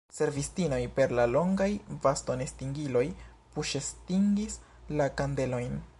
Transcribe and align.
Servistinoj 0.17 0.79
per 0.95 1.11
la 1.19 1.25
longaj 1.33 1.67
bastonestingiloj 2.05 3.05
puŝestingis 3.57 4.61
la 5.01 5.13
kandelojn. 5.21 5.83